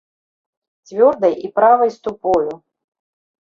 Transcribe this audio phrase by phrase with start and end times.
[0.87, 2.59] Цвёрдай і правай ступою!